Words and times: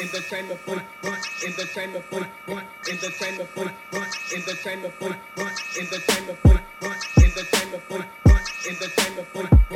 in 0.00 0.08
the 0.08 0.20
chamber 0.28 0.54
full, 0.56 0.78
one 1.02 1.18
in 1.44 1.52
the 1.56 1.64
chamber 1.74 2.00
full, 2.10 2.22
one 2.46 2.64
in 2.88 2.96
the 2.98 3.10
chamber 3.18 3.44
full, 3.44 3.64
one 3.64 4.08
in 4.34 4.40
the 4.44 4.54
chamber 4.62 4.90
full, 4.98 5.08
one 5.08 5.52
in 5.78 5.86
the 5.88 5.98
chamber 6.06 6.34
full, 6.42 6.58
one 6.80 6.96
in 7.16 7.30
the 7.34 7.44
chamber 7.52 7.78
full, 7.88 8.02
one 8.24 8.42
in 8.68 8.74
the 8.76 8.88
chamber 8.96 9.22
full, 9.32 9.46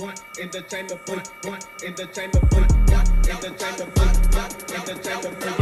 What 0.00 0.22
in 0.38 0.50
the 0.50 0.62
chamber? 0.62 0.98
What 1.04 1.68
in 1.84 1.94
the 1.94 2.06
chamber? 2.06 2.38
What 2.38 2.72
in 3.28 3.36
the 3.38 3.50
chamber? 3.58 3.84
What 3.96 4.72
in 4.72 4.84
the 4.86 5.02
chamber? 5.02 5.59